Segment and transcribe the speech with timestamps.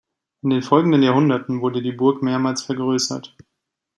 [0.41, 3.37] In den folgenden Jahrhunderten wurde die Burg mehrmals vergrößert.